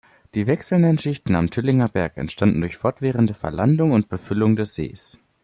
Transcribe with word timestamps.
Die 0.33 0.47
wechselnden 0.47 0.97
Schichten 0.97 1.35
am 1.35 1.51
Tüllinger 1.51 1.87
Berg 1.87 2.17
entstanden 2.17 2.61
durch 2.61 2.75
fortwährende 2.75 3.35
Verlandung 3.35 3.91
und 3.91 4.09
Befüllung 4.09 4.55
des 4.55 4.73
Sees. 4.73 5.19